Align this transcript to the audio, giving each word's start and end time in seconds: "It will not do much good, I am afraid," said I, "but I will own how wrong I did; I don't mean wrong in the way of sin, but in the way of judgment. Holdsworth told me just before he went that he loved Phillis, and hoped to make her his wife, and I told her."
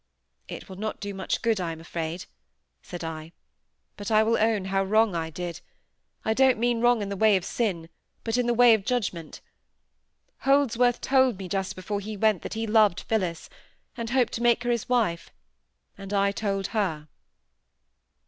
"It 0.47 0.67
will 0.67 0.77
not 0.77 0.99
do 0.99 1.13
much 1.13 1.43
good, 1.43 1.61
I 1.61 1.71
am 1.73 1.79
afraid," 1.79 2.25
said 2.81 3.03
I, 3.03 3.33
"but 3.97 4.09
I 4.09 4.23
will 4.23 4.35
own 4.35 4.65
how 4.65 4.83
wrong 4.83 5.13
I 5.13 5.29
did; 5.29 5.61
I 6.25 6.33
don't 6.33 6.57
mean 6.57 6.81
wrong 6.81 7.03
in 7.03 7.09
the 7.09 7.15
way 7.15 7.35
of 7.37 7.45
sin, 7.45 7.87
but 8.23 8.35
in 8.35 8.47
the 8.47 8.53
way 8.55 8.73
of 8.73 8.83
judgment. 8.83 9.41
Holdsworth 10.39 11.01
told 11.01 11.37
me 11.37 11.47
just 11.47 11.75
before 11.75 11.99
he 11.99 12.17
went 12.17 12.41
that 12.41 12.55
he 12.55 12.65
loved 12.65 13.01
Phillis, 13.01 13.47
and 13.95 14.09
hoped 14.09 14.33
to 14.33 14.41
make 14.41 14.63
her 14.63 14.71
his 14.71 14.89
wife, 14.89 15.29
and 15.99 16.11
I 16.15 16.31
told 16.31 16.65
her." 16.73 17.07